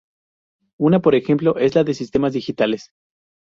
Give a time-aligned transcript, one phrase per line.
[0.79, 2.89] Una por ejemplo es la de sistemas digitales.